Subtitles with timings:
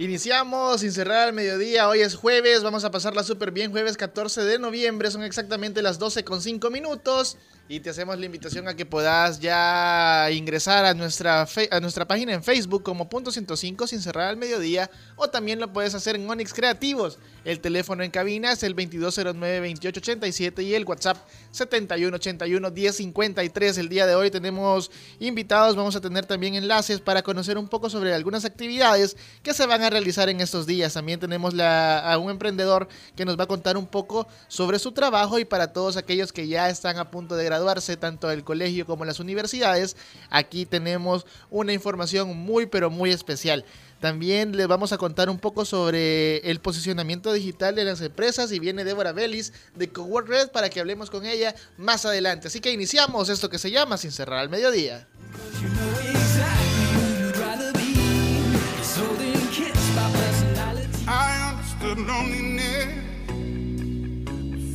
[0.00, 4.44] Iniciamos sin cerrar al mediodía, hoy es jueves, vamos a pasarla súper bien, jueves 14
[4.44, 7.36] de noviembre, son exactamente las 12 con 5 minutos.
[7.70, 12.32] Y te hacemos la invitación a que puedas ya ingresar a nuestra, a nuestra página
[12.32, 14.90] en Facebook como punto 105 sin cerrar al mediodía.
[15.16, 17.18] O también lo puedes hacer en Onyx Creativos.
[17.44, 21.18] El teléfono en cabina es el 2209-2887 y el WhatsApp
[21.52, 23.76] 7181-1053.
[23.76, 24.90] El día de hoy tenemos
[25.20, 29.66] invitados, vamos a tener también enlaces para conocer un poco sobre algunas actividades que se
[29.66, 30.94] van a realizar en estos días.
[30.94, 35.38] También tenemos a un emprendedor que nos va a contar un poco sobre su trabajo
[35.38, 38.86] y para todos aquellos que ya están a punto de graduar graduarse tanto del colegio
[38.86, 39.96] como las universidades,
[40.30, 43.64] aquí tenemos una información muy pero muy especial.
[44.00, 48.60] También les vamos a contar un poco sobre el posicionamiento digital de las empresas y
[48.60, 52.46] viene Débora Bellis de Cowork Red para que hablemos con ella más adelante.
[52.46, 55.08] Así que iniciamos esto que se llama Sin cerrar al mediodía.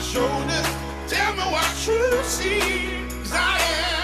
[0.00, 0.66] Shoulders.
[1.08, 2.60] Tell me what you see.
[3.32, 3.58] I
[3.92, 3.97] am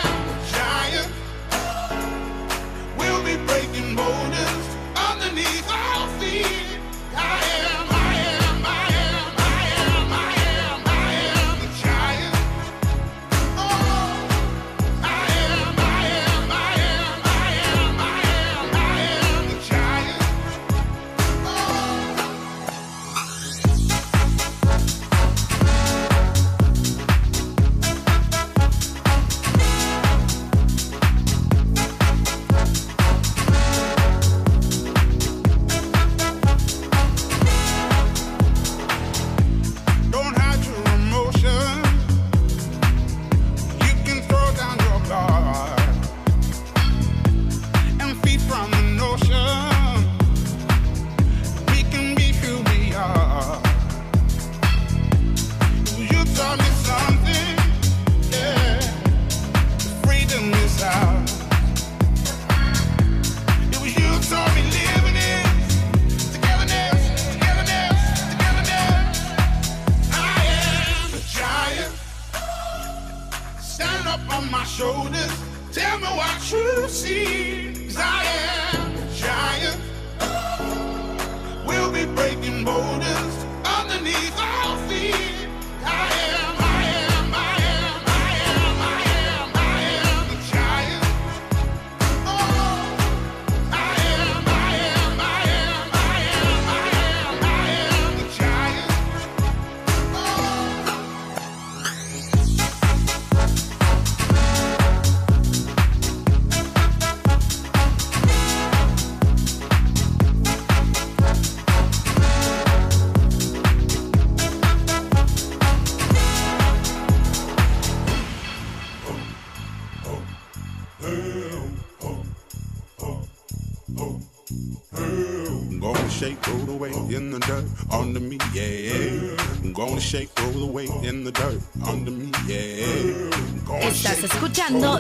[74.15, 75.33] up on my shoulders.
[75.73, 77.73] Tell me what you see.
[77.87, 78.25] Cause I
[78.73, 79.81] am a giant.
[81.67, 83.34] We'll be breaking borders.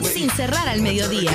[0.02, 1.32] Sin Cerrar al Mediodía.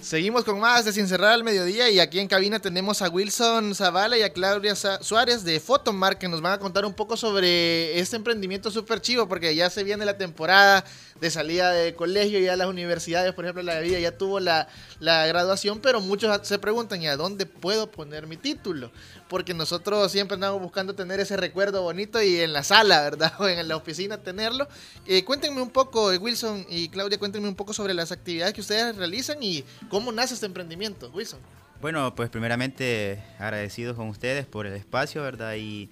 [0.00, 3.76] Seguimos con más de Sin Cerrar al Mediodía y aquí en cabina tenemos a Wilson
[3.76, 7.96] Zavala y a Claudia Suárez de Photomark que nos van a contar un poco sobre
[7.96, 10.84] este emprendimiento súper chivo porque ya se viene la temporada
[11.20, 14.66] de salida de colegio, ya las universidades, por ejemplo, la de vida ya tuvo la,
[14.98, 18.90] la graduación, pero muchos se preguntan, ¿y a dónde puedo poner mi título?
[19.30, 23.32] Porque nosotros siempre andamos buscando tener ese recuerdo bonito y en la sala, ¿verdad?
[23.38, 24.66] O en la oficina tenerlo.
[25.06, 28.60] Eh, cuéntenme un poco, eh, Wilson y Claudia, cuéntenme un poco sobre las actividades que
[28.60, 31.38] ustedes realizan y cómo nace este emprendimiento, Wilson.
[31.80, 35.54] Bueno, pues primeramente agradecidos con ustedes por el espacio, ¿verdad?
[35.56, 35.88] Y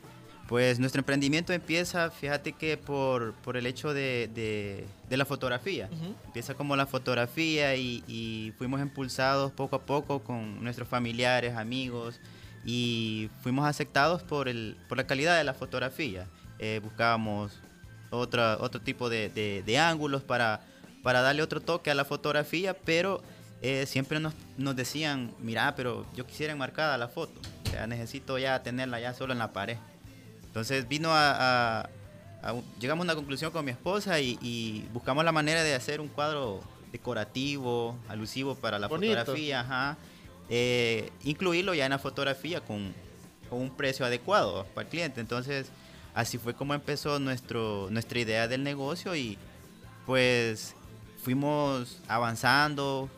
[0.48, 5.88] pues nuestro emprendimiento empieza, fíjate que por, por el hecho de, de- de la fotografía.
[6.26, 12.18] Empieza como la fotografía y, y fuimos impulsados poco a poco con nuestros familiares, amigos
[12.64, 16.26] y fuimos aceptados por, el, por la calidad de la fotografía.
[16.58, 17.52] Eh, buscábamos
[18.10, 20.60] otra, otro tipo de, de- de ángulos para,
[21.02, 23.22] para darle otro toque a la fotografía, pero
[23.62, 28.38] eh, siempre nos, nos decían, mira, pero yo quisiera enmarcada la foto, o sea, necesito
[28.38, 29.76] ya tenerla ya solo en la pared.
[30.46, 31.88] Entonces vino a, a-
[32.42, 36.00] a llegamos a una conclusión con mi esposa y, y buscamos la manera de hacer
[36.00, 36.60] un cuadro
[36.92, 39.14] decorativo, alusivo para la Bonito.
[39.18, 39.96] fotografía, ajá.
[40.50, 42.94] Eh, incluirlo ya en la fotografía con,
[43.50, 45.20] con un precio adecuado para el cliente.
[45.20, 45.68] Entonces,
[46.14, 49.36] así fue como empezó nuestro, nuestra idea del negocio y
[50.06, 50.74] pues
[51.22, 53.10] fuimos avanzando,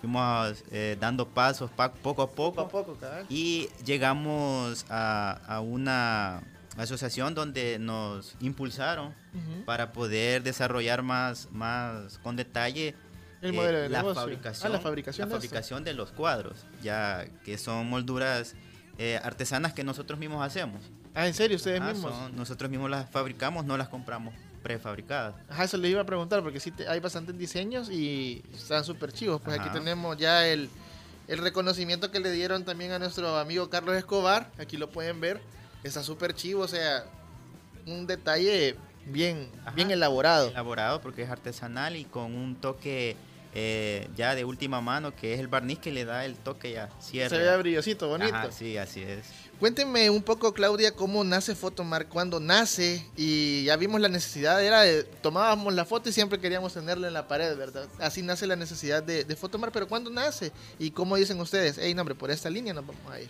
[0.00, 2.68] fuimos eh, dando pasos pa- poco a poco.
[2.68, 3.26] Poco a poco, cabal.
[3.28, 6.42] Y llegamos a, a una
[6.76, 9.12] asociación donde nos impulsaron
[9.66, 12.94] para poder desarrollar más, más con detalle
[13.42, 14.20] El eh, modelo de la negocio.
[14.20, 18.54] fabricación, Ah, la fabricación la de fabricación de los cuadros, ya que son molduras
[18.98, 20.82] eh, artesanas que nosotros mismos hacemos.
[21.14, 21.56] Ah, ¿en serio?
[21.56, 22.12] ¿Ustedes Ajá, mismos?
[22.12, 25.34] son- nosotros mismos las fabricamos, no las compramos prefabricadas.
[25.48, 29.12] Ajá, eso les iba a preguntar porque sí te- hay bastantes diseños y están súper
[29.12, 29.40] chivos.
[29.40, 30.68] Pues aquí tenemos ya el,
[31.28, 34.50] el reconocimiento que le dieron también a nuestro amigo Carlos Escobar.
[34.58, 35.40] Aquí lo pueden ver.
[35.84, 37.04] Está súper chivo, o sea,
[37.86, 38.74] un detalle
[39.06, 39.70] bien, Ajá.
[39.76, 40.48] bien elaborado.
[40.48, 43.16] elaborado porque es artesanal y con un toque
[43.60, 46.88] eh, ya de última mano que es el barniz que le da el toque ya
[47.00, 47.36] cierre.
[47.36, 48.32] Se ve brillosito, bonito.
[48.32, 49.26] Ajá, sí, así es.
[49.58, 54.82] Cuéntenme un poco, Claudia, cómo nace Fotomar, cuándo nace y ya vimos la necesidad, era
[54.82, 57.88] de, tomábamos la foto y siempre queríamos tenerla en la pared, ¿verdad?
[57.98, 60.52] Así nace la necesidad de, de Fotomar, pero ¿cuándo nace?
[60.78, 63.28] Y cómo dicen ustedes, hey, no, hombre, por esta línea nos vamos a ir.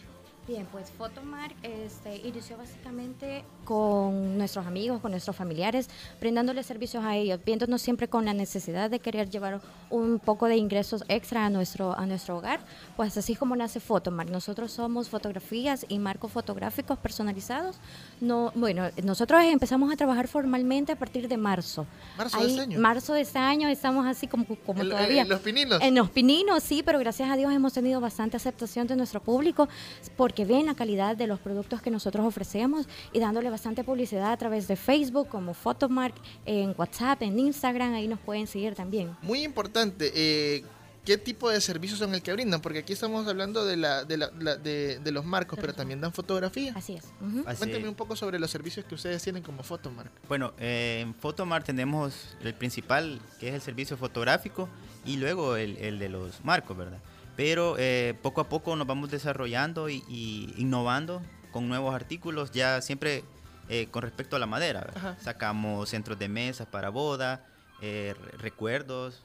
[0.48, 5.90] Bien, pues Fotomar este, inició básicamente con nuestros amigos, con nuestros familiares,
[6.20, 9.60] brindándoles servicios a ellos, viéndonos siempre con la necesidad de querer llevar
[9.90, 12.60] un poco de ingresos extra a nuestro, a nuestro hogar.
[12.96, 14.30] Pues así como nace Fotomar.
[14.30, 17.76] Nosotros somos fotografías y marcos fotográficos personalizados.
[18.20, 21.86] No, bueno, nosotros empezamos a trabajar formalmente a partir de marzo.
[22.16, 22.80] Marzo de este año.
[22.80, 25.22] Marzo de este año estamos así como, todavía.
[25.22, 25.82] en los pininos.
[25.82, 29.68] En los pininos, sí, pero gracias a Dios hemos tenido bastante aceptación de nuestro público
[30.16, 34.36] porque ven la calidad de los productos que nosotros ofrecemos y dándole bastante publicidad a
[34.36, 36.14] través de Facebook como Photomark,
[36.46, 39.16] en WhatsApp, en Instagram, ahí nos pueden seguir también.
[39.22, 40.64] Muy importante, eh,
[41.04, 42.60] ¿qué tipo de servicios son el que brindan?
[42.60, 46.00] Porque aquí estamos hablando de, la, de, la- la- de, de los marcos, pero también
[46.00, 46.72] dan fotografía.
[46.76, 47.04] Así es.
[47.20, 47.42] ujú.
[47.46, 50.10] Así- Cuéntenme un poco sobre los servicios que ustedes tienen como Fotomark.
[50.28, 54.68] Bueno, eh, en Photomart tenemos el principal, que es el servicio fotográfico,
[55.04, 56.98] y luego el, el de los marcos, ¿verdad?
[57.36, 62.82] Pero eh, poco a poco nos vamos desarrollando y, y innovando con nuevos artículos, ya
[62.82, 63.24] siempre
[63.70, 65.16] eh, con respecto a la madera.
[65.22, 67.46] Sacamos centros de mesas para boda,
[67.80, 69.22] eh, re- recuerdos.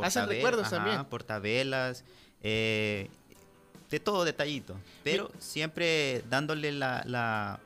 [0.00, 1.04] Hacen recuerdos ajá, también.
[1.04, 2.04] Portavelas,
[2.42, 3.10] eh,
[3.90, 4.76] de todo detallito.
[5.04, 7.60] Pero siempre dándole la, la,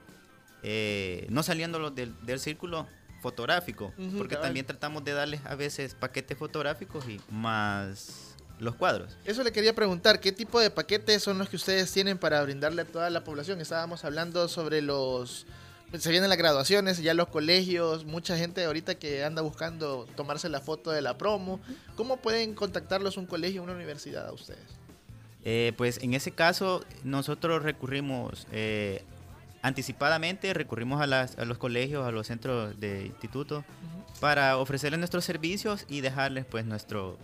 [0.63, 2.87] eh, no saliéndolo del, del círculo
[3.23, 4.49] fotográfico, porque cabal.
[4.49, 9.17] también tratamos de darles a veces paquetes fotográficos y más los cuadros.
[9.25, 12.83] Eso le quería preguntar, ¿qué tipo de paquetes son los que ustedes tienen para brindarle
[12.83, 13.61] a toda la población?
[13.61, 15.47] Estábamos hablando sobre los...
[15.99, 20.61] Se vienen las graduaciones, ya los colegios, mucha gente ahorita que anda buscando tomarse la
[20.61, 21.61] foto de la promo.
[21.97, 24.61] ¿Cómo pueden contactarlos un colegio una universidad a ustedes?
[25.45, 29.05] Eh, pues en ese caso nosotros recurrimos eh,
[29.63, 33.65] anticipadamente, recurrimos a, las- a los colegios, a los centros de instituto
[34.21, 37.17] para ofrecerles nuestros servicios y dejarles pues nuestro,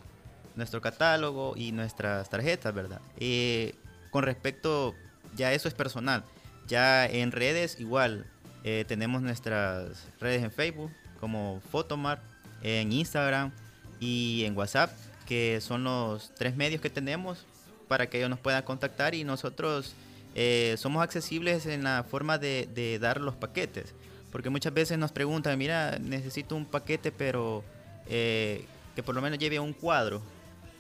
[0.55, 3.01] nuestro catálogo y nuestras tarjetas, ¿verdad?
[3.19, 3.75] Eh,
[4.11, 4.95] con respecto,
[5.35, 6.25] ya eso es personal,
[6.69, 8.27] ya en redes igual,
[8.65, 10.91] eh, tenemos nuestras redes en Facebook
[11.21, 12.21] como Fotomart,
[12.63, 13.53] en Instagram
[14.01, 14.91] y en WhatsApp,
[15.27, 17.45] que son los tres medios que tenemos
[17.89, 19.95] para que ellos nos puedan contactar y nosotros
[20.35, 23.95] eh, somos accesibles en la forma de, de dar los paquetes.
[24.31, 27.63] Porque muchas veces nos preguntan, mira, necesito un paquete, pero
[28.09, 28.65] eh,
[28.97, 30.23] que por lo menos lleve un cuadro.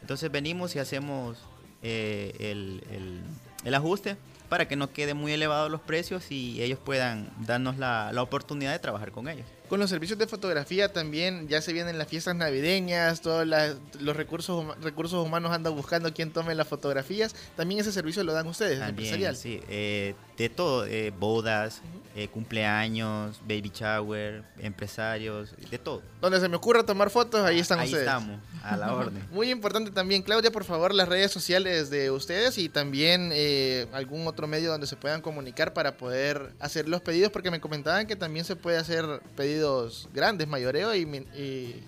[0.00, 1.36] Entonces venimos y hacemos
[1.82, 3.20] el, el-
[3.64, 4.16] el ajuste
[4.52, 8.72] para que no queden muy elevados los precios y ellos puedan darnos la, la oportunidad
[8.72, 9.46] de trabajar con ellos.
[9.70, 14.14] Con los servicios de fotografía también ya se vienen las fiestas navideñas, todos las- los
[14.14, 17.34] recursos, recursos humanos andan buscando quién tome las fotografías.
[17.56, 19.36] También ese servicio lo dan ustedes, el También, empresarial.
[19.36, 21.80] sí, eh, de todo, eh, bodas,
[22.14, 26.02] eh, cumpleaños, baby shower, empresarios, de todo.
[26.20, 28.06] Donde se me ocurra tomar fotos, ahí están Ahí ustedes.
[28.06, 29.26] estamos, a la orden.
[29.30, 34.26] Muy importante también, Claudia, por favor, las redes sociales de ustedes y también eh, algún
[34.26, 38.16] otro medio donde se puedan comunicar para poder hacer los pedidos, porque me comentaban que
[38.16, 39.06] también se puede hacer
[39.36, 41.84] pedidos grandes, mayoreo y, y,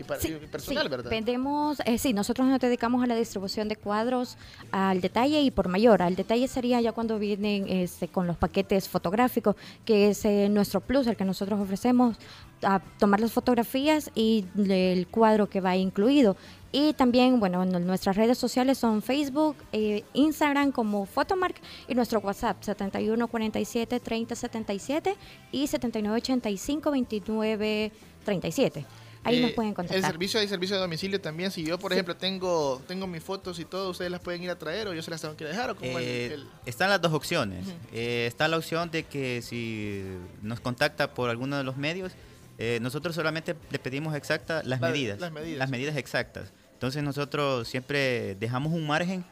[0.00, 1.10] y pa- Sí, y personal, sí, ¿verdad?
[1.10, 4.36] Vendemos, eh, sí, nosotros nos dedicamos a la distribución de cuadros
[4.72, 6.02] al detalle y por mayor.
[6.02, 10.80] Al detalle sería ya cuando vienen este, con los paquetes fotográficos, que es eh, nuestro
[10.80, 12.16] plus, el que nosotros ofrecemos,
[12.62, 16.36] a tomar las fotografías y el cuadro que va incluido.
[16.72, 21.56] Y también, bueno, en nuestras redes sociales son Facebook, eh, Instagram como Photomark
[21.88, 25.16] y nuestro WhatsApp 7147 3077
[25.52, 28.84] y 7985 2937.
[29.22, 30.10] Ahí nos Eh, pueden El contactar.
[30.10, 31.50] servicio hay servicio de domicilio también.
[31.50, 34.58] Si yo, por ejemplo, tengo tengo mis fotos y todo, ustedes las pueden ir a
[34.58, 37.00] traer o yo se las tengo que dejar o como el- Eh, el- Están las
[37.02, 37.66] dos opciones.
[37.92, 40.04] Eh, está la opción de que si
[40.42, 42.12] nos contacta por alguno de los medios,
[42.58, 45.20] eh, nosotros solamente le pedimos exactas las La- medidas.
[45.20, 45.96] las medidas.
[45.96, 46.52] exactas.
[46.72, 49.22] Entonces nosotros siempre dejamos un margen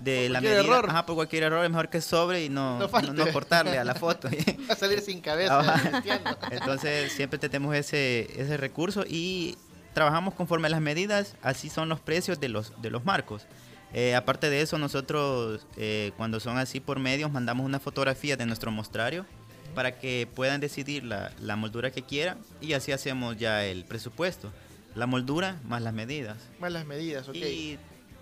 [0.00, 0.60] de Por la medida.
[0.60, 0.86] error.
[0.88, 3.12] Ajá, por cualquier error es mejor que sobre y no, No no, falte.
[3.12, 4.28] no cortarle a la foto.
[4.68, 5.58] va a salir sin cabeza.
[5.60, 6.02] Ajá.
[6.50, 9.56] Entonces siempre tenemos ese, ese recurso y
[9.94, 13.46] trabajamos conforme a las medidas, así son los precios de los, de los marcos.
[13.94, 18.44] Eh, aparte de eso, nosotros eh, cuando son así por medios mandamos una fotografía de
[18.46, 19.24] nuestro mostrario
[19.74, 24.52] para que puedan decidir la, la moldura que quieran y así hacemos ya el presupuesto.
[24.94, 26.36] La moldura más las medidas.
[26.60, 27.36] Más las medidas, ok.
[27.36, 27.78] Y,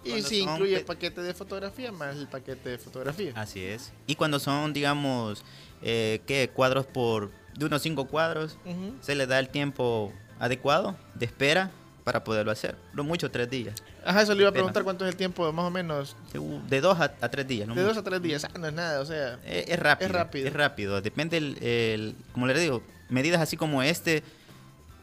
[0.07, 3.33] Y, si son incluye el paquete de fotografía más el paquete de fotografía.
[3.35, 3.93] Así es.
[4.07, 5.45] Y cuando son, digamos,
[5.83, 6.51] eh, ¿qué?
[6.53, 7.31] Cuadros por...
[7.57, 8.59] De unos cinco cuadros,
[9.01, 11.71] se le da el tiempo adecuado de espera
[12.05, 12.77] para poderlo hacer.
[12.93, 13.83] Lo mucho tres días.
[14.05, 16.15] Ajá, eso le iba a preguntar cuánto es el tiempo, más o menos.
[16.35, 17.67] De- De dos a, a tres días.
[17.67, 18.45] lo De dos a tres días.
[18.45, 19.41] Ah, no es nada, o sea.
[19.45, 20.07] Eh, es rápido.
[20.07, 20.47] Es rápido.
[20.49, 21.01] Es rápido.
[21.01, 24.23] Depende, el, el- como le digo, medidas así como este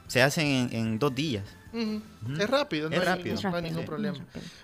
[0.08, 1.44] se hacen en, en dos días.
[2.40, 3.42] Es rápido, no, Es hay, rápido.
[3.42, 4.18] no hay ningún problema.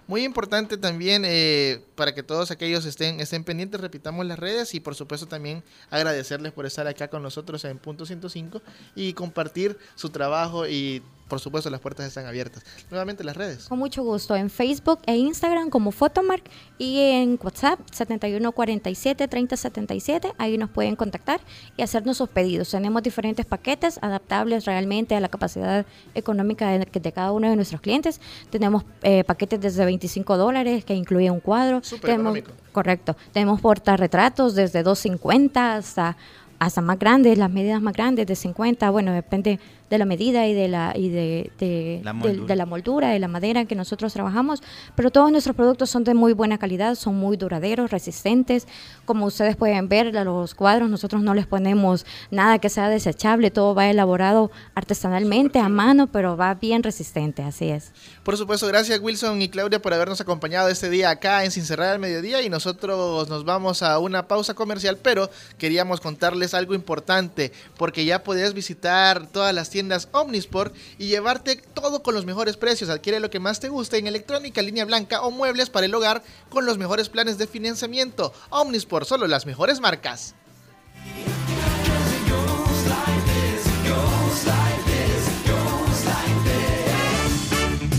[0.08, 4.80] Muy importante también eh, para que todos aquellos estén, estén pendientes, repitamos las redes y
[4.80, 8.62] por supuesto también agradecerles por estar acá con nosotros en Punto 105
[8.96, 12.64] y compartir su trabajo y por supuesto las puertas están abiertas.
[12.90, 13.66] Nuevamente las redes.
[13.68, 16.44] Con mucho gusto en Facebook e Instagram como Photomark
[16.80, 20.34] y en WhatsApp 7147 3077.
[20.38, 21.40] Ahí nos pueden contactar
[21.78, 22.72] y hacernos sus pedidos.
[22.72, 25.86] Tenemos diferentes paquetes adaptables realmente a la capacidad
[26.16, 28.22] económica de, de cada uno de nuestros clientes.
[28.50, 31.80] Tenemos eh, paquetes desde 25 dólares que incluye un cuadro.
[31.84, 32.52] Súper Tenemos- económico.
[32.72, 33.16] Correcto.
[33.34, 36.18] Tenemos portarretratos desde 250 hasta
[36.60, 40.54] hasta más grandes, las medidas más grandes de 50, bueno, depende de la medida y
[40.54, 42.46] de la y de, de- La de- moldura.
[42.48, 44.62] de la moldura, de la madera en que nosotros trabajamos,
[44.96, 48.68] pero todos nuestros productos son de muy buena calidad, son muy duraderos, resistentes.
[49.06, 53.50] Como ustedes pueden ver, a los cuadros nosotros no les ponemos nada que sea desechable,
[53.50, 57.92] todo va elaborado artesanalmente a mano, pero va bien resistente, así es.
[58.24, 61.90] Por supuesto, gracias Wilson y Claudia por habernos acompañado este día acá en Sin Cerrar
[61.94, 67.52] al Mediodía y nosotros nos vamos a una pausa comercial, pero queríamos contarles algo importante
[67.78, 72.90] porque ya podés visitar todas las tiendas Omnisport y llevarte todo con los mejores precios.
[72.90, 76.24] Adquiere lo que más te guste en electrónica, línea blanca o muebles para el hogar
[76.50, 78.34] con los mejores planes de financiamiento.
[78.50, 80.36] Omnisport, solo las mejores marcas.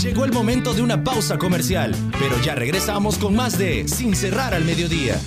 [0.03, 4.55] Llegó el momento de una pausa comercial, pero ya regresamos con más de Sin cerrar
[4.55, 5.21] al mediodía.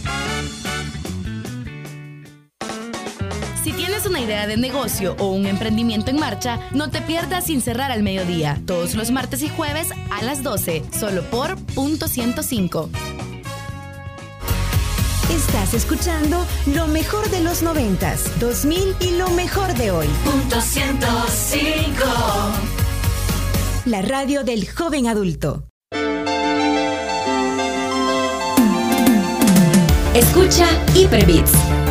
[4.13, 8.03] Una idea de negocio o un emprendimiento en marcha, no te pierdas sin cerrar al
[8.03, 12.91] mediodía, todos los martes y jueves a las 12, solo por punto 105.
[15.32, 20.08] Estás escuchando lo mejor de los noventas, 2000 y lo mejor de hoy.
[20.24, 22.03] Punto 105.
[23.86, 25.63] La radio del joven adulto.
[30.13, 31.51] Escucha Hyperbits,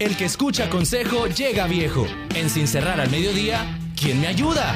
[0.00, 2.06] El que escucha consejo llega viejo.
[2.34, 4.74] En Sin cerrar al mediodía, ¿quién me ayuda?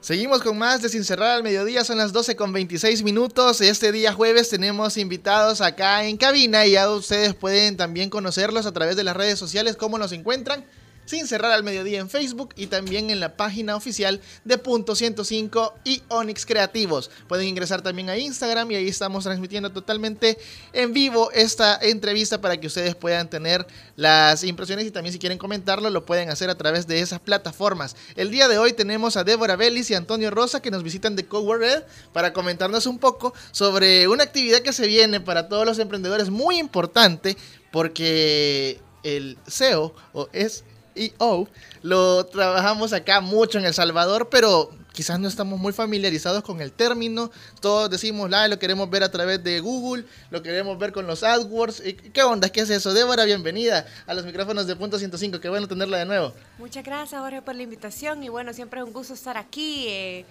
[0.00, 3.60] Seguimos con más de Sin Cerrar al Mediodía, son las 12 con 26 minutos.
[3.60, 8.72] Este día jueves tenemos invitados acá en cabina y ya ustedes pueden también conocerlos a
[8.72, 10.66] través de las redes sociales, cómo nos encuentran.
[11.06, 15.74] Sin cerrar al mediodía en Facebook y también en la página oficial de Punto 105
[15.84, 17.10] y Onyx Creativos.
[17.28, 20.38] Pueden ingresar también a Instagram y ahí estamos transmitiendo totalmente
[20.72, 25.36] en vivo esta entrevista para que ustedes puedan tener las impresiones y también si quieren
[25.36, 27.96] comentarlo lo pueden hacer a través de esas plataformas.
[28.16, 31.26] El día de hoy tenemos a Débora Vélez y Antonio Rosa que nos visitan de
[31.26, 31.82] Coworld Red
[32.12, 36.58] para comentarnos un poco sobre una actividad que se viene para todos los emprendedores muy
[36.58, 37.36] importante
[37.70, 41.48] porque el SEO o es EO,
[41.82, 46.72] lo trabajamos acá mucho en El Salvador, pero quizás no estamos muy familiarizados con el
[46.72, 47.30] término.
[47.60, 51.22] Todos decimos, la lo queremos ver a través de Google, lo queremos ver con los
[51.22, 51.84] AdWords.
[51.84, 52.48] ¿Y ¿Qué onda?
[52.48, 52.94] ¿Qué es eso?
[52.94, 55.40] Débora, bienvenida a los micrófonos de Punto 105.
[55.40, 56.32] Qué bueno tenerla de nuevo.
[56.58, 58.22] Muchas gracias, Jorge, por la invitación.
[58.22, 60.24] Y bueno, siempre es un gusto estar aquí, eh,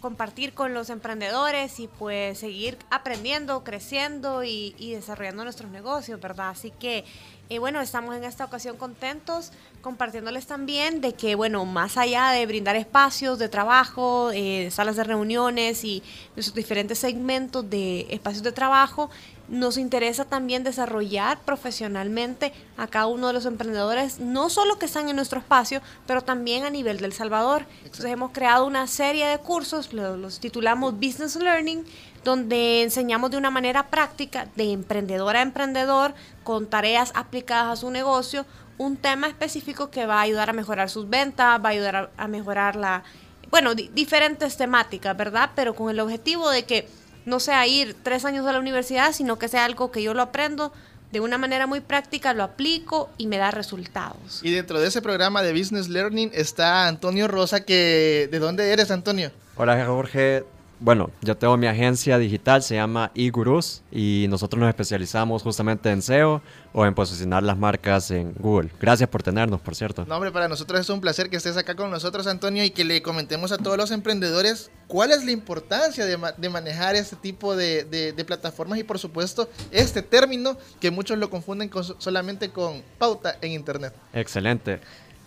[0.00, 6.48] compartir con los emprendedores y pues seguir aprendiendo, creciendo y desarrollando nuestros negocios, ¿verdad?
[6.48, 7.04] Así que,
[7.52, 12.46] eh, bueno, estamos en esta ocasión contentos compartiéndoles también de que, bueno, más allá de
[12.46, 16.02] brindar espacios de trabajo, eh, salas de reuniones y
[16.34, 19.10] nuestros diferentes segmentos de espacios de trabajo,
[19.52, 25.08] nos interesa también desarrollar profesionalmente a cada uno de los emprendedores, no solo que están
[25.10, 27.66] en nuestro espacio, pero también a nivel del Salvador.
[27.84, 31.84] Entonces hemos creado una serie de cursos, lo- los titulamos Business Learning,
[32.24, 37.90] donde enseñamos de una manera práctica, de emprendedor a emprendedor, con tareas aplicadas a su
[37.90, 38.46] negocio,
[38.78, 42.10] un tema específico que va a ayudar a mejorar sus ventas, va a ayudar a,
[42.16, 43.02] a mejorar la,
[43.50, 45.50] bueno, di- diferentes temáticas, ¿verdad?
[45.54, 46.88] Pero con el objetivo de que
[47.24, 50.22] no sea ir tres años a la universidad, sino que sea algo que yo lo
[50.22, 50.72] aprendo
[51.12, 54.40] de una manera muy práctica, lo aplico y me da resultados.
[54.42, 58.90] Y dentro de ese programa de Business Learning está Antonio Rosa, que ¿de dónde eres,
[58.90, 59.30] Antonio?
[59.56, 60.44] Hola Jorge,
[60.82, 66.02] bueno, yo tengo mi agencia digital, se llama eGurus y nosotros nos especializamos justamente en
[66.02, 66.42] SEO
[66.72, 68.70] o en posicionar las marcas en Google.
[68.80, 70.04] Gracias por tenernos, por cierto.
[70.06, 72.84] No, hombre, para nosotros es un placer que estés acá con nosotros, Antonio, y que
[72.84, 77.14] le comentemos a todos los emprendedores cuál es la importancia de, ma- de manejar este
[77.16, 81.84] tipo de, de- de plataformas y, por supuesto, este término que muchos lo confunden con
[81.84, 83.94] so- solamente con pauta en Internet.
[84.12, 84.80] Excelente.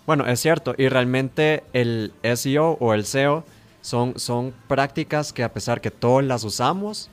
[0.06, 3.44] Bueno, es cierto, y realmente el SEO o el SEO
[3.86, 7.08] son, son prácticas que a pesar que todos las usamos,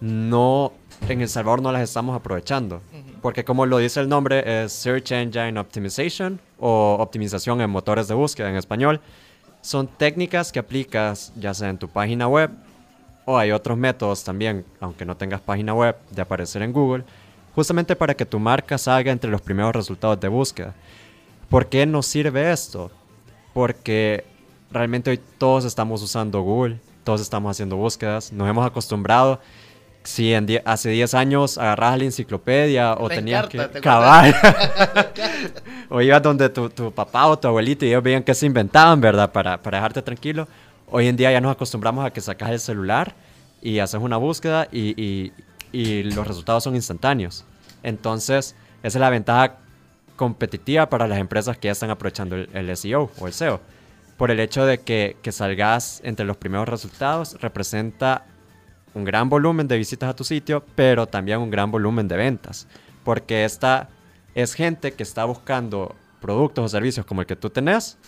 [0.00, 0.72] no,
[1.08, 2.80] en El Salvador no las estamos aprovechando.
[3.20, 8.14] Porque como lo dice el nombre, es Search Engine Optimization o optimización en motores de
[8.14, 9.00] búsqueda en español.
[9.62, 12.50] Son técnicas que aplicas ya sea en tu página web
[13.24, 17.02] o hay otros métodos también, aunque no tengas página web, de aparecer en Google,
[17.56, 20.72] justamente para que tu marca salga entre los primeros resultados de búsqueda.
[21.48, 22.92] ¿Por qué nos sirve esto?
[23.52, 24.35] Porque
[24.70, 29.40] realmente hoy todos estamos usando Google, todos estamos haciendo búsquedas, nos hemos acostumbrado.
[30.02, 33.80] Si en die- hace 10 años agarrabas la enciclopedia o La tenías Encarta, que ¿te
[33.82, 35.06] cabal, acuerdas?
[35.90, 39.00] o ibas donde tu, tu papá o tu abuelito y ellos veían que se inventaban,
[39.00, 39.32] ¿verdad?
[39.32, 40.46] Para, para dejarte tranquilo.
[40.90, 43.14] Hoy en día ya nos acostumbramos a que sacas el celular
[43.60, 45.32] y haces una búsqueda y, y-
[45.72, 47.44] y los resultados son instantáneos.
[47.82, 49.56] Entonces, esa es la ventaja
[50.14, 53.60] competitiva para las empresas que ya están aprovechando el, el SEO o el SEO.
[54.16, 58.24] Por el hecho de que, que salgas entre los primeros resultados, representa
[58.94, 62.66] un gran volumen de visitas a tu sitio, pero también un gran volumen de ventas.
[63.04, 63.90] Porque esta
[64.34, 67.98] es gente que está buscando productos o servicios como el que tú tenés,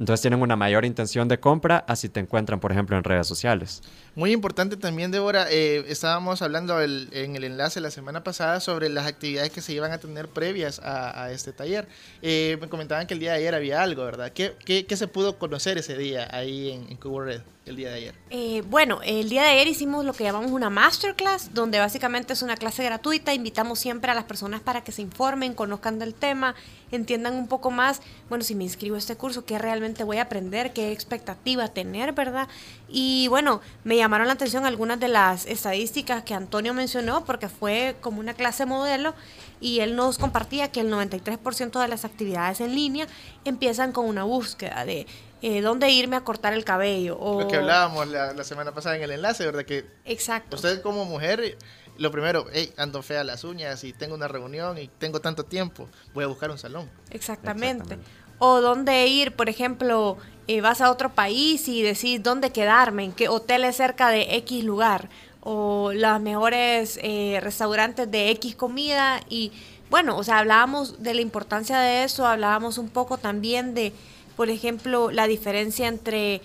[0.00, 3.82] entonces tienen una mayor intención de compra así te encuentran, por ejemplo, en redes sociales.
[4.14, 9.06] Muy importante también, Débora, eh, estábamos hablando en el enlace la semana pasada sobre las
[9.06, 11.86] actividades que se iban a tener previas a, este taller.
[12.22, 14.32] Eh, me comentaban que el día de ayer había algo, ¿verdad?
[14.32, 17.42] ¿Qué, se pudo conocer ese día ahí en, en Red?
[17.70, 18.14] El día de ayer?
[18.28, 22.42] Eh, bueno, el día de ayer hicimos lo que llamamos una masterclass, donde básicamente es
[22.42, 23.32] una clase gratuita.
[23.32, 26.54] Invitamos siempre a las personas para que se informen, conozcan del tema,
[26.90, 30.22] entiendan un poco más, bueno, si me inscribo a este curso, qué realmente voy a
[30.22, 32.48] aprender, qué expectativa tener, ¿verdad?
[32.88, 37.96] Y bueno, me llamaron la atención algunas de las estadísticas que Antonio mencionó, porque fue
[38.00, 39.14] como una clase modelo
[39.60, 43.06] y él nos compartía que el 93% de las actividades en línea
[43.44, 45.06] empiezan con una búsqueda de
[45.42, 47.18] eh, dónde irme a cortar el cabello.
[47.18, 47.40] O...
[47.40, 49.64] Lo que hablábamos la, la semana pasada en el enlace, ¿verdad?
[49.64, 50.56] Que Exacto.
[50.56, 51.56] usted como mujer,
[51.98, 55.88] lo primero, hey, ando fea las uñas y tengo una reunión y tengo tanto tiempo,
[56.14, 56.90] voy a buscar un salón.
[57.10, 57.98] Exactamente.
[58.38, 60.16] O dónde ir, por ejemplo,
[60.48, 64.64] eh, vas a otro país y decís dónde quedarme, en qué hoteles cerca de X
[64.64, 65.10] lugar,
[65.42, 69.20] o los mejores eh, restaurantes de X comida.
[69.28, 69.52] Y
[69.90, 73.92] bueno, o sea, hablábamos de la importancia de eso, hablábamos un poco también de,
[74.40, 76.40] por ejemplo, la diferencia entre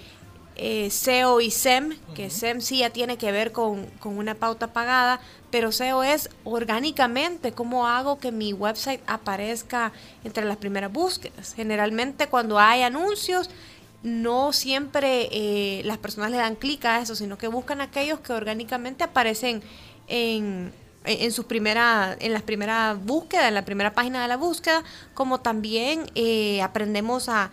[0.57, 4.73] eh, SEO y SEM, que SEM sí ya tiene que ver con, con una pauta
[4.73, 9.93] pagada, pero SEO es orgánicamente cómo hago que mi website aparezca
[10.25, 11.53] entre las primeras búsquedas.
[11.53, 13.49] Generalmente cuando hay anuncios,
[14.03, 18.33] no siempre eh, las personas le dan clic a eso, sino que buscan aquellos que
[18.33, 19.63] orgánicamente aparecen
[20.09, 20.73] en,
[21.05, 24.83] en, en su primera, en las primeras búsquedas, en la primera página de la búsqueda,
[25.13, 27.51] como también eh, aprendemos a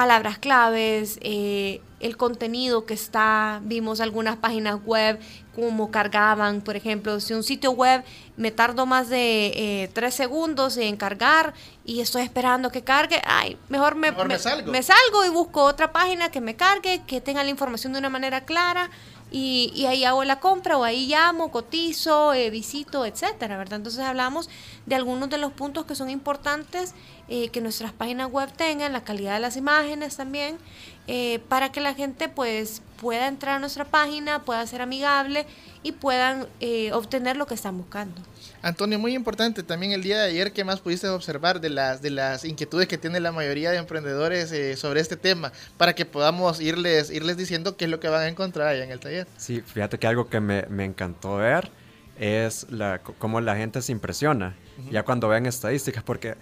[0.00, 5.20] palabras claves, eh, el contenido que está, vimos algunas páginas web,
[5.54, 8.02] cómo cargaban, por ejemplo, si un sitio web
[8.38, 11.52] me tardo más de eh, tres segundos en cargar
[11.84, 14.72] y estoy esperando que cargue, ay, mejor, me, Mejor me salgo.
[14.72, 18.08] me salgo y busco otra página que me cargue, que tenga la información de una
[18.08, 18.88] manera clara
[19.30, 23.76] y, y ahí hago la compra o ahí llamo, cotizo, eh, visito, etcétera, ¿verdad?
[23.76, 24.48] Entonces hablamos
[24.86, 26.94] de algunos de los puntos que son importantes
[27.30, 30.58] eh, que nuestras páginas web tengan, la calidad de las imágenes también,
[31.06, 35.46] eh, para que la gente pues pueda entrar a nuestra página, pueda ser amigable
[35.82, 38.20] y puedan eh, obtener lo que están buscando.
[38.62, 42.10] Antonio, muy importante también el día de ayer, ¿qué más pudiste observar de las, de
[42.10, 45.52] las inquietudes que tiene la mayoría de emprendedores eh, sobre este tema?
[45.78, 48.90] Para que podamos irles, irles diciendo qué es lo que van a encontrar allá en
[48.90, 49.26] el taller.
[49.36, 51.70] Sí, fíjate que algo que me, me encantó ver
[52.18, 54.54] es la, cómo la gente se impresiona
[54.90, 56.36] ya cuando ven estadísticas, porque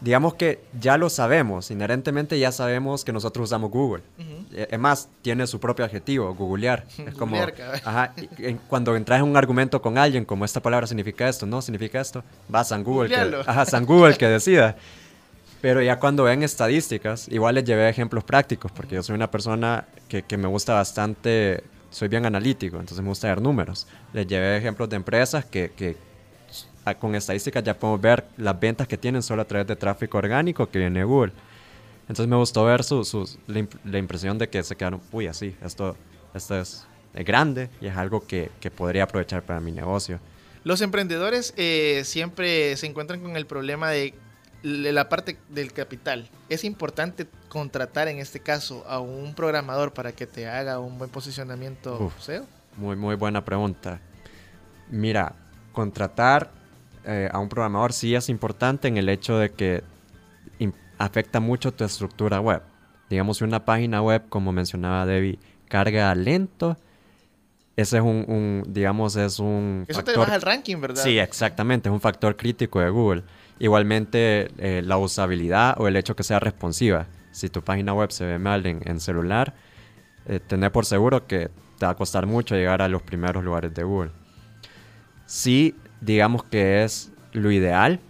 [0.00, 4.02] digamos que ya lo sabemos, inherentemente ya sabemos que nosotros usamos Google.
[4.52, 6.84] Eh, Es más, tiene su propio adjetivo, googlear.
[7.06, 7.36] Es como,
[7.84, 8.12] ajá,
[8.68, 12.22] cuando entras en un argumento con alguien, como esta palabra significa esto, no significa esto,
[12.54, 14.76] va a San Google, que, ajá, San Google que decida.
[15.62, 19.86] Pero ya cuando ven estadísticas, igual les llevé ejemplos prácticos, porque yo soy una persona
[20.08, 23.86] que, que me gusta bastante, soy bien analítico, entonces me gusta ver números.
[24.12, 25.96] Les llevé ejemplos de empresas que, que
[26.94, 30.68] con estadísticas ya podemos ver las ventas que tienen solo a través de tráfico orgánico
[30.70, 31.32] que viene de Google.
[32.02, 35.26] Entonces me gustó ver su, sus- la, imp- la impresión de que se quedaron, uy,
[35.26, 35.96] así, esto,
[36.34, 40.20] esto es, es grande y es algo que, que podría aprovechar para mi negocio.
[40.62, 44.14] Los emprendedores eh, siempre se encuentran con el problema de
[44.62, 46.28] la parte del capital.
[46.48, 51.10] Es importante contratar en este caso a un programador para que te haga un buen
[51.10, 52.20] posicionamiento Uf.
[52.20, 52.44] SEO.
[52.76, 54.00] Muy, muy buena pregunta.
[54.90, 55.34] Mira,
[55.72, 56.50] contratar
[57.06, 59.82] eh, a un programador sí es importante en el hecho de que
[60.98, 62.62] afecta mucho tu estructura web.
[63.10, 65.38] Digamos, si una página web, como mencionaba Debbie,
[65.68, 66.76] carga lento,
[67.76, 71.02] ese es un, un, digamos, es un Eso te factor- baja el ranking, ¿verdad?
[71.02, 73.22] Sí, exactamente, es un factor crítico de Google.
[73.58, 77.06] Igualmente, eh, la usabilidad o el hecho que sea responsiva.
[77.30, 79.54] Si tu página web se ve mal en, en celular,
[80.26, 83.74] eh, tener por seguro que te va a costar mucho llegar a los primeros lugares
[83.74, 84.10] de Google.
[85.26, 88.00] Sí, digamos que es lo ideal,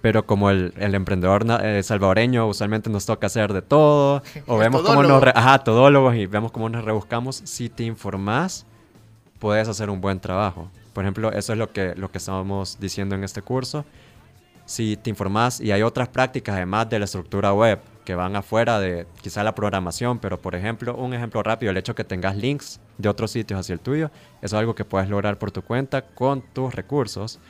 [0.00, 4.82] pero como el, el emprendedor eh, salvadoreño usualmente nos toca hacer de todo, o vemos
[4.82, 5.22] cómo nos...
[5.22, 8.66] re- Ajá, todólogos y vemos cómo nos rebuscamos, si te informás,
[9.38, 10.70] puedes hacer un buen trabajo.
[10.92, 13.84] Por ejemplo, eso es lo que, lo que estábamos diciendo en este curso.
[14.66, 18.78] Si te informás y hay otras prácticas además de la estructura web que van afuera
[18.78, 22.80] de quizá la programación, pero por ejemplo, un ejemplo rápido, el hecho que tengas links
[22.98, 24.10] de otros sitios hacia el tuyo,
[24.42, 27.40] es algo que puedes lograr por tu cuenta con tus recursos,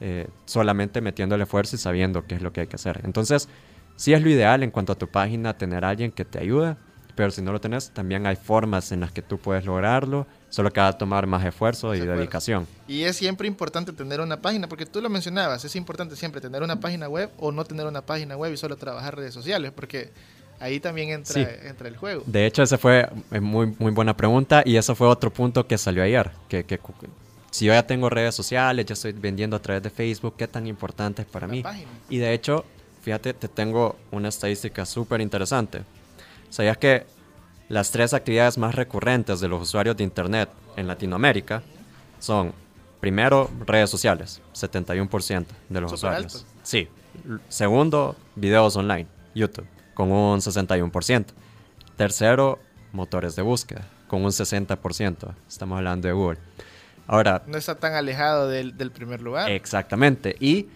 [0.00, 3.00] eh, solamente metiendo el esfuerzo y sabiendo qué es lo que hay que hacer.
[3.04, 3.48] Entonces,
[3.96, 6.76] sí es lo ideal en cuanto a tu página tener alguien que te ayude,
[7.14, 10.72] pero si no lo tenés, también hay formas en las que tú puedes lograrlo, solo
[10.72, 12.66] que va a tomar más esfuerzo y dedicación.
[12.88, 16.62] Y es siempre importante tener una página, porque tú lo mencionabas, es importante siempre tener
[16.62, 20.10] una página web o no tener una página web y solo trabajar redes sociales, porque
[20.60, 21.44] ahí también entra, Sí.
[21.64, 22.22] entra el juego.
[22.26, 25.76] De hecho, esa fue eh, muy, muy buena pregunta y eso fue otro punto que
[25.76, 26.30] salió ayer.
[26.48, 26.80] Que, que
[27.50, 30.66] si yo ya tengo redes sociales, ya estoy vendiendo a través de Facebook, ¿qué tan
[30.66, 31.62] importante es para La mí?
[31.62, 31.90] página.
[32.08, 32.64] Y de hecho,
[33.02, 35.82] fíjate, te tengo una estadística súper interesante.
[36.50, 37.04] ¿Sabías que
[37.68, 41.62] las tres actividades más recurrentes de los usuarios de Internet en Latinoamérica
[42.18, 42.52] son,
[43.00, 46.34] primero, redes sociales, 71% de los usuarios.
[46.36, 46.48] alto.
[46.62, 46.88] Sí.
[47.48, 51.26] Segundo, videos online, YouTube, con un 61%.
[51.96, 52.58] Tercero,
[52.92, 55.34] motores de búsqueda, con un 60%.
[55.48, 56.38] Estamos hablando de Google.
[57.06, 59.50] Ahora, No está tan alejado del, del primer lugar.
[59.50, 60.36] Exactamente.
[60.40, 60.66] Y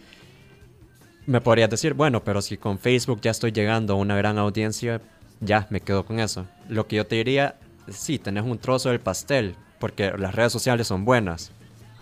[1.26, 5.00] me podrías decir, bueno, pero si con Facebook ya estoy llegando a una gran audiencia,
[5.40, 6.46] ya me quedo con eso.
[6.68, 7.56] Lo que yo te diría,
[7.88, 11.52] sí, tenés un trozo del pastel, porque las redes sociales son buenas,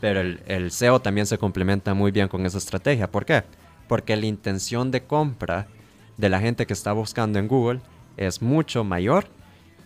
[0.01, 3.11] pero el, SEO también se complementa muy bien con esa estrategia.
[3.11, 3.45] ¿Por qué?
[3.87, 5.67] Porque la intención de compra
[6.17, 7.81] de la gente que está buscando en Google
[8.17, 9.27] es mucho mayor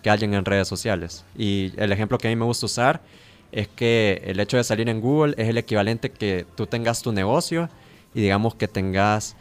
[0.03, 1.25] que alguien en redes sociales.
[1.37, 3.03] Y el ejemplo que a mí me gusta usar
[3.53, 7.13] es que el hecho de salir en Google es el equivalente que tú tengas tu
[7.13, 7.69] negocio
[8.15, 9.37] y digamos que tengas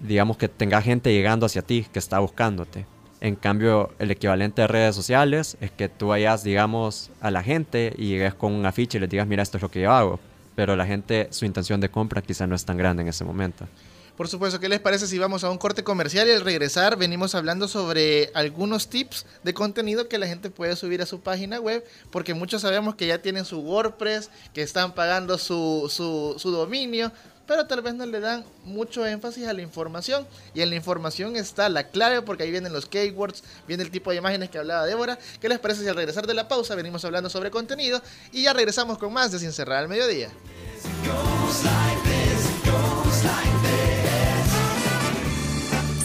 [0.00, 2.86] digamos que tenga gente llegando hacia ti que está buscándote.
[3.24, 7.94] En cambio, el equivalente de redes sociales es que tú vayas, digamos, a la gente
[7.96, 10.20] y llegues con un afiche y les digas, mira, esto es lo que yo hago.
[10.54, 13.66] Pero la gente, su intención de compra quizá no es tan grande en ese momento.
[14.14, 17.34] Por supuesto, ¿qué les parece si vamos a un corte comercial y al regresar venimos
[17.34, 21.82] hablando sobre algunos tips de contenido que la gente puede subir a su página web?
[22.10, 27.10] Porque muchos sabemos que ya tienen su WordPress, que están pagando su, su, su dominio,
[27.46, 30.26] pero tal vez no le dan mucho énfasis a la información.
[30.54, 34.10] Y en la información está la clave, porque ahí vienen los keywords, viene el tipo
[34.10, 35.18] de imágenes que hablaba Débora.
[35.40, 38.00] ¿Qué les parece si al regresar de la pausa venimos hablando sobre contenido
[38.32, 40.30] y ya regresamos con más de Sin Cerrar al Mediodía?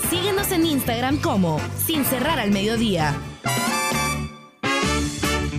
[0.10, 3.16] Síguenos en Instagram como Sin Cerrar al Mediodía.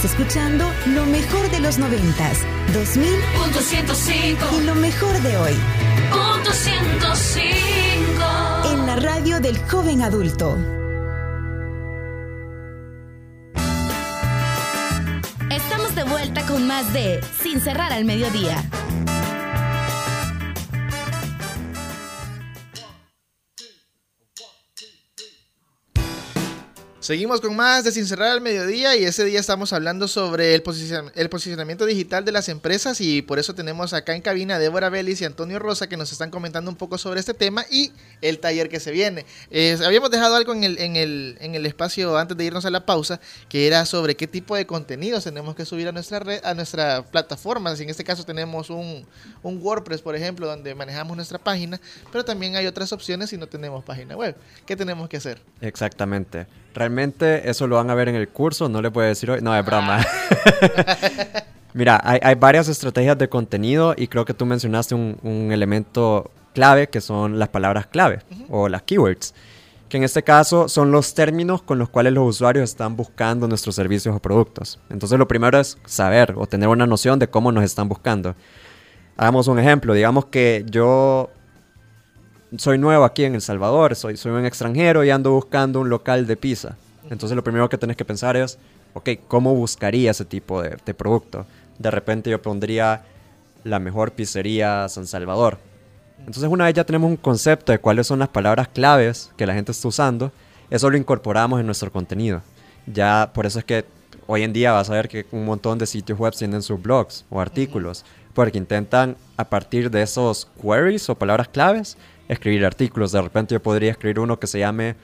[0.00, 2.38] Estás escuchando lo mejor de los noventas,
[2.72, 5.52] 2000 Punto 105 y lo mejor de hoy.
[6.10, 10.56] Punto 105 En la radio del joven adulto.
[15.50, 18.64] Estamos de vuelta con más de Sin cerrar al mediodía.
[27.10, 30.62] Seguimos con más de Sin Cerrar al Mediodía y ese día estamos hablando sobre el,
[30.62, 34.58] posicion- el posicionamiento digital de las empresas y por eso tenemos acá en cabina a
[34.60, 37.90] Débora Vélez y Antonio Rosa que nos están comentando un poco sobre este tema y
[38.22, 39.26] el taller que se viene.
[39.50, 42.70] Eh, habíamos dejado algo en el, en, el, en el espacio antes de irnos a
[42.70, 46.40] la pausa que era sobre qué tipo de contenidos tenemos que subir a nuestra red,
[46.44, 47.74] a nuestra plataforma.
[47.74, 49.04] Si en este caso tenemos un,
[49.42, 51.80] un WordPress, por ejemplo, donde manejamos nuestra página,
[52.12, 54.36] pero también hay otras opciones si no tenemos página web.
[54.64, 55.42] ¿Qué tenemos que hacer?
[55.60, 56.46] Exactamente.
[56.72, 59.56] Realmente eso lo van a ver en el curso, no le puedo decir hoy, no
[59.56, 60.04] es broma.
[61.74, 66.30] Mira, hay, hay varias estrategias de contenido y creo que tú mencionaste un, un elemento
[66.52, 69.34] clave que son las palabras clave o las keywords,
[69.88, 73.74] que en este caso son los términos con los cuales los usuarios están buscando nuestros
[73.74, 74.78] servicios o productos.
[74.88, 78.34] Entonces lo primero es saber o tener una noción de cómo nos están buscando.
[79.16, 81.30] Hagamos un ejemplo, digamos que yo
[82.56, 86.26] soy nuevo aquí en El Salvador, soy, soy un extranjero y ando buscando un local
[86.26, 86.76] de pizza.
[87.10, 88.58] Entonces lo primero que tenés que pensar es,
[88.94, 91.44] ok, ¿cómo buscaría ese tipo de, de producto?
[91.78, 93.02] De repente yo pondría
[93.64, 95.58] la mejor pizzería San Salvador.
[96.20, 99.54] Entonces una vez ya tenemos un concepto de cuáles son las palabras claves que la
[99.54, 100.32] gente está usando,
[100.70, 102.42] eso lo incorporamos en nuestro contenido.
[102.86, 103.84] Ya por eso es que
[104.26, 107.24] hoy en día vas a ver que un montón de sitios web tienen sus blogs
[107.30, 113.10] o artículos, porque intentan a partir de esos queries o palabras claves escribir artículos.
[113.10, 114.94] De repente yo podría escribir uno que se llame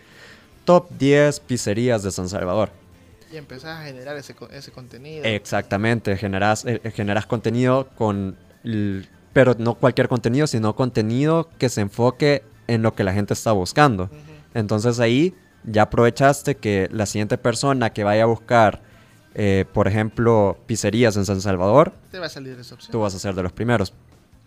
[0.66, 2.68] Top 10 pizzerías de San Salvador.
[3.32, 5.24] Y empezás a generar ese, co- ese contenido.
[5.24, 8.36] Exactamente, generas, eh, generas contenido con...
[9.32, 13.52] Pero no cualquier contenido, sino contenido que se enfoque en lo que la gente está
[13.52, 14.10] buscando.
[14.54, 18.80] Entonces ahí ya aprovechaste que la siguiente persona que vaya a buscar,
[19.34, 22.90] eh, por ejemplo, pizzerías en San Salvador, Te va a salir esa opción.
[22.92, 23.92] tú vas a ser de los primeros.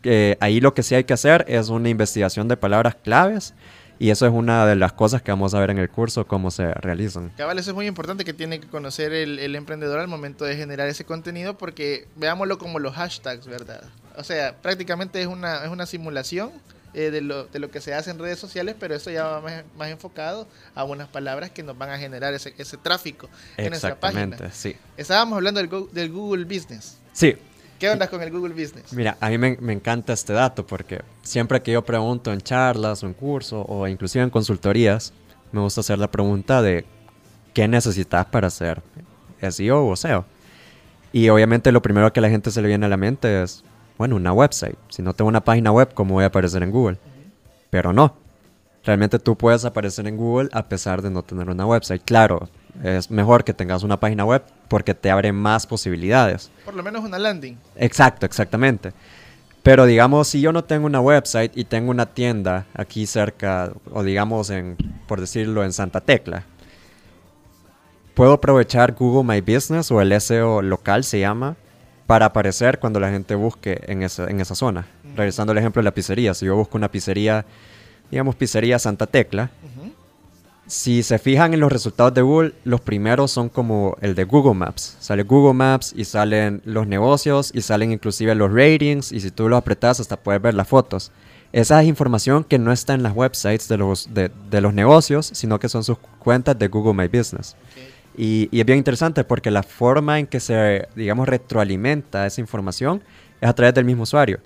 [0.03, 3.53] Eh, ahí lo que sí hay que hacer es una investigación de palabras claves
[3.99, 6.49] y eso es una de las cosas que vamos a ver en el curso, cómo
[6.51, 7.29] se realizan.
[7.37, 10.55] Cabal, eso es muy importante que tiene que conocer el, el emprendedor al momento de
[10.55, 13.83] generar ese contenido porque veámoslo como los hashtags, ¿verdad?
[14.17, 16.51] O sea, prácticamente es una, es una simulación
[16.93, 19.41] eh, de, lo, de lo que se hace en redes sociales, pero eso ya va
[19.41, 23.69] más, más enfocado a unas palabras que nos van a generar ese, ese tráfico en
[23.69, 24.23] nuestra página.
[24.23, 24.75] Exactamente, sí.
[24.97, 26.97] Estábamos hablando del, Go- del Google Business.
[27.13, 27.35] Sí,
[27.79, 28.91] ¿Qué onda con el Google Business?
[28.91, 33.03] Mira, a mí me, me encanta este dato porque siempre que yo pregunto en charlas
[33.03, 35.13] o en cursos o inclusive en consultorías,
[35.53, 36.83] me gusta hacer la pregunta de
[37.53, 38.81] qué necesitas para hacer
[39.49, 40.25] SEO o SEO.
[41.13, 43.63] Y obviamente lo primero que a la gente se le viene a la mente es,
[43.97, 44.77] bueno, una website.
[44.89, 46.97] Si no tengo una página web, ¿cómo voy a aparecer en Google?
[47.69, 48.13] Pero no.
[48.83, 52.01] Realmente tú puedes aparecer en Google a pesar de no tener una website.
[52.03, 52.49] Claro,
[52.83, 56.49] es mejor que tengas una página web porque te abre más posibilidades.
[56.63, 57.57] Por lo menos una landing.
[57.75, 58.93] Exacto, exactamente.
[59.63, 64.03] Pero digamos, si yo no tengo una website y tengo una tienda aquí cerca, o
[64.03, 64.77] digamos, en,
[65.07, 66.45] por decirlo, en Santa Tecla,
[68.13, 71.57] puedo aprovechar Google My Business o el SEO local se llama
[72.05, 74.87] para aparecer cuando la gente busque en esa, en esa zona.
[75.15, 77.45] Regresando al ejemplo de la pizzería, si yo busco una pizzería,
[78.09, 79.51] digamos pizzería Santa Tecla,
[80.69, 84.53] si se fijan en los resultados de Google, los primeros son como el de Google
[84.53, 84.97] Maps.
[84.99, 89.49] Sale Google Maps y salen los negocios y salen inclusive los ratings y si tú
[89.49, 91.11] lo apretas hasta puedes ver las fotos.
[91.51, 95.31] Esa es información que no está en las websites de los, de, de los negocios,
[95.33, 97.55] sino que son sus cuentas de Google My Business.
[98.15, 103.01] Y, y es bien interesante porque la forma en que se, digamos, retroalimenta esa información
[103.41, 104.39] es a través del mismo usuario.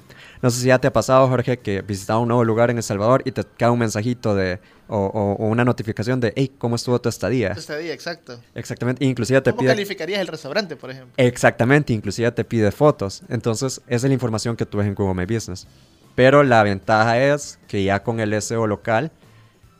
[0.43, 2.83] No sé si ya te ha pasado, Jorge, que visitas un nuevo lugar en El
[2.83, 6.75] Salvador y te cae un mensajito de, o, o- o una notificación de, hey, ¿cómo
[6.75, 7.53] estuvo tu estadía?
[7.53, 8.39] Tu estadía, exacto.
[8.53, 9.69] Exactamente, inclusive te ¿Cómo pide...
[9.69, 11.13] calificarías el restaurante, por ejemplo?
[11.15, 13.21] Exactamente, inclusive te pide fotos.
[13.29, 15.65] Entonces, esa es la información que tú ves en Google My Business.
[16.13, 19.11] Pero la ventaja es que ya con el SEO local,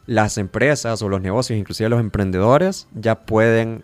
[0.06, 3.84] las empresas o los negocios, inclusive los emprendedores, ya pueden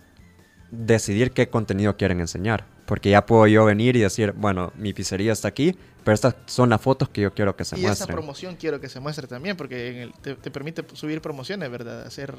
[0.71, 2.65] decidir qué contenido quieren enseñar.
[2.85, 5.75] Porque ya puedo yo venir y decir, bueno, mi pizzería está aquí,
[6.09, 8.15] pero estas son las fotos que yo quiero que se y esa muestren.
[8.15, 12.01] promoción quiero que se muestre también, porque en el- te, te permite subir promociones, ¿verdad?
[12.01, 12.33] Hacer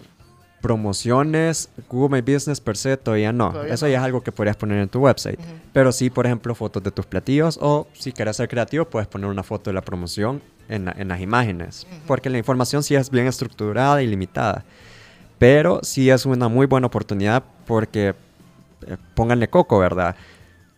[0.61, 3.51] Promociones, Google My Business per se todavía no.
[3.53, 3.93] Todavía Eso no.
[3.93, 5.39] ya es algo que podrías poner en tu website.
[5.73, 9.31] Pero sí, por ejemplo, fotos de tus platillos o si quieres ser creativo, puedes poner
[9.31, 11.87] una foto de la promoción en, la- en las imágenes.
[12.07, 14.65] Porque la información sí es bien estructurada y limitada.
[15.39, 18.15] Pero sí es una muy buena oportunidad porque,
[18.87, 20.15] eh, pónganle coco, ¿verdad?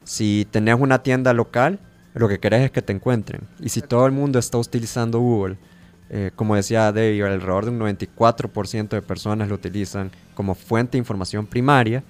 [0.05, 1.81] Si tenés una tienda local,
[2.14, 3.42] lo que querés es que te encuentren.
[3.61, 5.57] Y si todo el mundo está utilizando Google,
[6.11, 10.98] eh, como decía David, alrededor de un 94% de personas lo utilizan como fuente de
[10.98, 12.03] información primaria,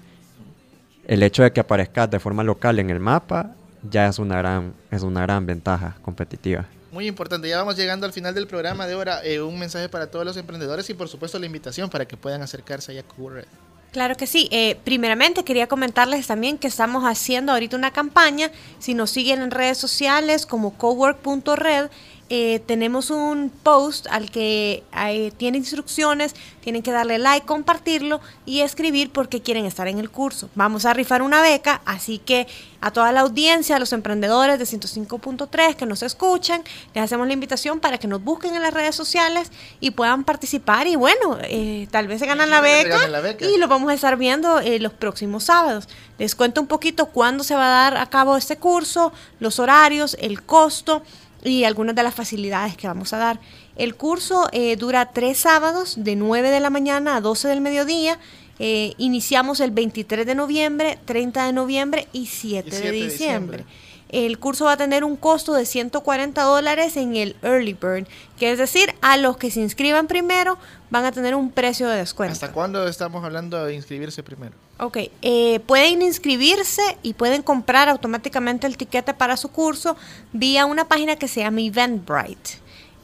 [1.07, 3.55] el hecho de que aparezcas de forma local en el mapa
[3.89, 6.65] ya es una gran, es una gran ventaja competitiva.
[6.91, 9.25] Muy importante, ya vamos llegando al final del programa de ahora.
[9.25, 12.41] eh, un mensaje para todos los emprendedores y por supuesto la invitación para que puedan
[12.41, 13.47] acercarse a Google Red.
[13.93, 14.49] Claro que sí.
[14.51, 18.51] Eh, primeramente quería comentarles también que estamos haciendo ahorita una campaña.
[18.79, 21.91] Si nos siguen en redes sociales como cowork.red,
[22.35, 28.61] eh, tenemos un post al que eh, tiene instrucciones, tienen que darle like, compartirlo y
[28.61, 30.49] escribir por qué quieren estar en el curso.
[30.55, 32.47] Vamos a rifar una beca, así que
[32.81, 36.63] a toda la audiencia, a los emprendedores de 105.3 que nos escuchan,
[36.95, 40.87] les hacemos la invitación para que nos busquen en las redes sociales y puedan participar
[40.87, 43.45] y bueno, eh, tal vez se ganan la se beca, ganan la beca.
[43.45, 45.87] y lo vamos a estar viendo eh, los próximos sábados.
[46.17, 50.17] Les cuento un poquito cuándo se va a dar a cabo este curso, los horarios,
[50.19, 51.03] el costo
[51.43, 53.39] y algunas de las facilidades que vamos a dar.
[53.75, 58.19] El curso eh, dura tres sábados de 9 de la mañana a 12 del mediodía.
[58.59, 62.91] Eh, iniciamos el 23 de noviembre, 30 de noviembre y 7, Y de 7 de
[62.91, 63.57] diciembre.
[63.57, 63.65] diciembre.
[64.13, 68.07] El curso va a tener un costo de 140 dólares en el Early Bird,
[68.37, 70.59] que es decir, a los que se inscriban primero
[70.91, 72.33] van a tener un precio de descuento.
[72.33, 74.53] ¿Hasta cuándo estamos hablando de inscribirse primero?
[74.77, 79.97] Ok, eh, pueden inscribirse y pueden comprar automáticamente el tiquete para su curso
[80.31, 82.62] vía una página que se llama Eventbrite.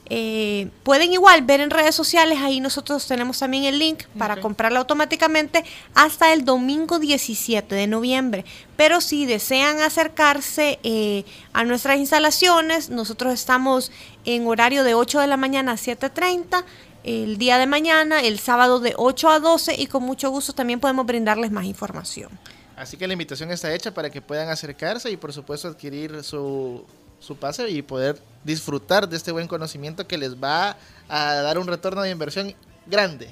[0.09, 4.79] Eh, pueden igual ver en redes sociales, ahí nosotros tenemos también el link para comprarlo
[4.79, 8.43] automáticamente hasta el domingo 17 de noviembre.
[8.75, 13.91] Pero si desean acercarse eh, a nuestras instalaciones, nosotros estamos
[14.25, 16.63] en horario de 8 de la mañana a 7.30
[17.03, 20.79] el día de mañana, el sábado de 8 a 12 y con mucho gusto también
[20.79, 22.29] podemos brindarles más información.
[22.75, 26.85] Así que la invitación está hecha para que puedan acercarse y por supuesto adquirir su,
[27.19, 31.67] su pase y poder disfrutar de este buen conocimiento que les va a dar un
[31.67, 32.53] retorno de inversión
[32.85, 33.29] grande.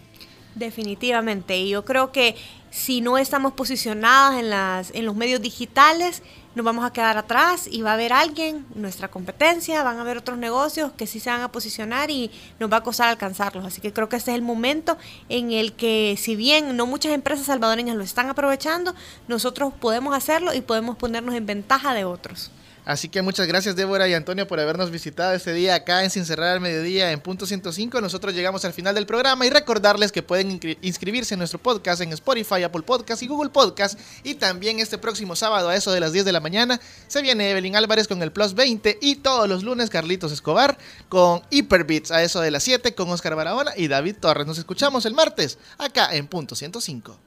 [0.56, 1.58] Definitivamente.
[1.58, 2.36] Y yo creo que
[2.72, 6.24] si no estamos posicionadas en, las, en los medios digitales,
[6.56, 10.18] nos vamos a quedar atrás y va a haber alguien, nuestra competencia, van a haber
[10.18, 13.64] otros negocios que sí se van a posicionar y nos va a costar alcanzarlos.
[13.64, 14.98] Así que creo que este es el momento
[15.30, 18.96] en el que, si bien no muchas empresas salvadoreñas lo están aprovechando,
[19.28, 22.50] nosotros podemos hacerlo y podemos ponernos en ventaja de otros.
[22.88, 26.26] Así que muchas gracias Débora y Antonio por habernos visitado este día acá en Sin
[26.26, 28.00] Cerrar al Mediodía en punto 105.
[28.00, 32.00] Nosotros llegamos al final del programa y recordarles que pueden inscri- inscribirse en nuestro podcast
[32.00, 34.00] en Spotify, Apple Podcast y Google Podcast.
[34.24, 36.80] Y también este próximo sábado a eso de las 10 de la mañana
[37.10, 40.78] se viene Evelyn Álvarez con el Plus 20 y todos los lunes Carlitos Escobar
[41.10, 44.48] con Hyperbits a eso de las 7 con Oscar Barahona y David Torres.
[44.48, 47.27] Nos escuchamos el martes acá en punto 105.